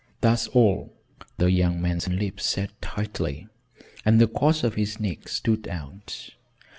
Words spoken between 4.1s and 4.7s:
the cords